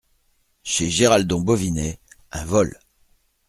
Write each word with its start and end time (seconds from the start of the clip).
Chez 0.63 0.89
Giraldon 0.89 1.41
Bovinet, 1.41 1.99
un 2.31 2.43
vol. 2.43 2.75